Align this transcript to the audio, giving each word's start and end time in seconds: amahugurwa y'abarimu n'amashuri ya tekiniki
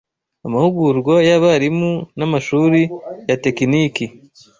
amahugurwa 0.45 1.15
y'abarimu 1.29 1.91
n'amashuri 2.17 2.81
ya 3.29 3.35
tekiniki 3.43 4.05